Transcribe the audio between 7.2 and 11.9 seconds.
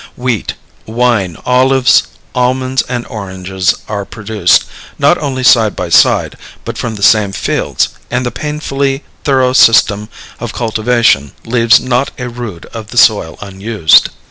fields, and the painfully thorough system of cultivation leaves